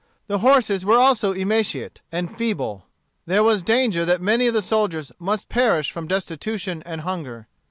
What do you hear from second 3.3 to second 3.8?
was